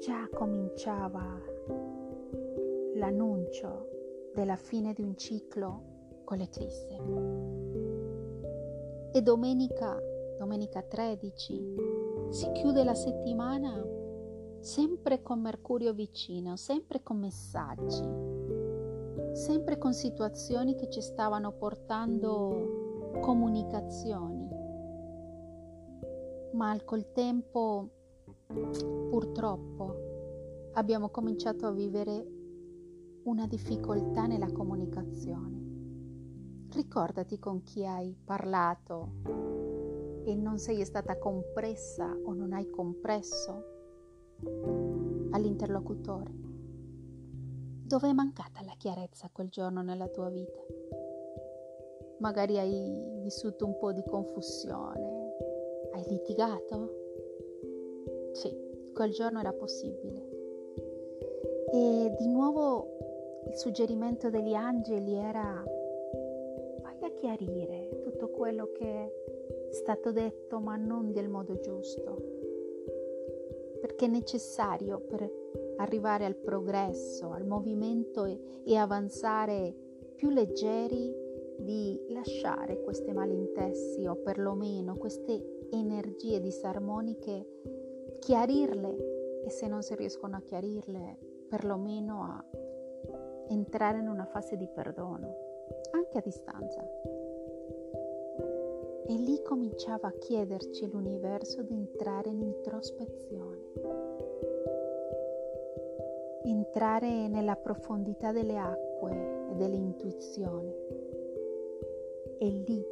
già 0.00 0.28
cominciava 0.32 1.40
l'annuncio 2.94 4.01
della 4.34 4.56
fine 4.56 4.92
di 4.92 5.02
un 5.02 5.16
ciclo 5.16 6.22
con 6.24 6.38
l'eclisse. 6.38 6.96
E 9.12 9.22
domenica, 9.22 9.98
domenica 10.38 10.82
13, 10.82 11.74
si 12.30 12.50
chiude 12.52 12.84
la 12.84 12.94
settimana 12.94 13.84
sempre 14.60 15.22
con 15.22 15.40
Mercurio 15.40 15.92
vicino, 15.92 16.56
sempre 16.56 17.02
con 17.02 17.18
messaggi, 17.18 18.08
sempre 19.32 19.76
con 19.76 19.92
situazioni 19.92 20.76
che 20.76 20.88
ci 20.88 21.00
stavano 21.00 21.52
portando 21.52 23.10
comunicazioni. 23.20 24.48
Ma 26.52 26.78
col 26.84 27.12
tempo, 27.12 27.88
purtroppo, 28.46 30.70
abbiamo 30.72 31.10
cominciato 31.10 31.66
a 31.66 31.72
vivere 31.72 32.31
una 33.24 33.46
difficoltà 33.46 34.26
nella 34.26 34.50
comunicazione. 34.50 35.60
Ricordati 36.72 37.38
con 37.38 37.62
chi 37.62 37.84
hai 37.84 38.16
parlato 38.24 39.12
e 40.24 40.34
non 40.34 40.58
sei 40.58 40.84
stata 40.84 41.18
compressa 41.18 42.16
o 42.24 42.32
non 42.32 42.52
hai 42.52 42.68
compresso 42.70 43.64
all'interlocutore. 45.30 46.30
Dove 47.84 48.08
è 48.08 48.12
mancata 48.12 48.62
la 48.64 48.74
chiarezza 48.76 49.30
quel 49.30 49.48
giorno 49.50 49.82
nella 49.82 50.08
tua 50.08 50.28
vita? 50.28 50.60
Magari 52.18 52.58
hai 52.58 53.20
vissuto 53.22 53.66
un 53.66 53.76
po' 53.76 53.92
di 53.92 54.02
confusione, 54.04 55.36
hai 55.92 56.04
litigato? 56.08 57.00
Sì, 58.32 58.50
quel 58.94 59.12
giorno 59.12 59.40
era 59.40 59.52
possibile. 59.52 60.30
E 61.72 62.14
di 62.18 62.28
nuovo 62.28 62.91
il 63.46 63.56
suggerimento 63.56 64.30
degli 64.30 64.54
angeli 64.54 65.14
era 65.14 65.62
vai 66.82 66.98
a 67.02 67.10
chiarire 67.14 68.00
tutto 68.02 68.28
quello 68.30 68.70
che 68.72 68.84
è 68.84 69.12
stato 69.72 70.12
detto 70.12 70.60
ma 70.60 70.76
non 70.76 71.12
del 71.12 71.28
modo 71.28 71.58
giusto, 71.60 72.16
perché 73.80 74.06
è 74.06 74.08
necessario 74.08 75.00
per 75.00 75.30
arrivare 75.76 76.24
al 76.24 76.36
progresso, 76.36 77.30
al 77.30 77.46
movimento 77.46 78.24
e, 78.24 78.38
e 78.64 78.76
avanzare 78.76 79.74
più 80.14 80.30
leggeri 80.30 81.14
di 81.58 81.98
lasciare 82.08 82.80
queste 82.82 83.12
malintesi 83.12 84.06
o 84.06 84.16
perlomeno 84.16 84.96
queste 84.96 85.66
energie 85.70 86.40
disarmoniche, 86.40 88.18
chiarirle 88.20 89.42
e 89.44 89.50
se 89.50 89.66
non 89.66 89.82
si 89.82 89.94
riescono 89.94 90.36
a 90.36 90.42
chiarirle, 90.42 91.18
perlomeno 91.48 92.22
a 92.22 92.44
entrare 93.48 93.98
in 93.98 94.08
una 94.08 94.24
fase 94.26 94.56
di 94.56 94.66
perdono, 94.66 95.36
anche 95.92 96.18
a 96.18 96.22
distanza. 96.22 96.80
E 99.06 99.14
lì 99.14 99.42
cominciava 99.42 100.08
a 100.08 100.12
chiederci 100.12 100.88
l'universo 100.88 101.62
di 101.62 101.74
entrare 101.74 102.30
in 102.30 102.40
introspezione, 102.40 103.60
entrare 106.44 107.28
nella 107.28 107.56
profondità 107.56 108.32
delle 108.32 108.56
acque 108.56 109.48
e 109.50 109.54
dell'intuizione. 109.54 110.74
È 112.38 112.46
lì 112.46 112.84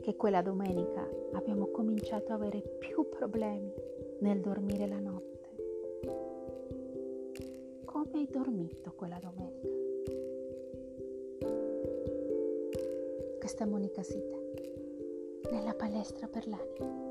che 0.00 0.16
quella 0.16 0.42
domenica 0.42 1.06
abbiamo 1.32 1.66
cominciato 1.66 2.32
a 2.32 2.36
avere 2.36 2.60
più 2.60 3.08
problemi 3.08 3.72
nel 4.20 4.40
dormire 4.40 4.86
la 4.86 4.98
notte 4.98 5.38
come 8.08 8.18
hai 8.20 8.28
dormito 8.30 8.92
quella 8.94 9.18
domenica? 9.18 9.47
Questa 13.58 13.74
è 13.74 13.76
Monica 13.76 14.02
Sita, 14.04 14.36
nella 15.50 15.74
palestra 15.74 16.28
per 16.28 16.46
l'anima. 16.46 17.07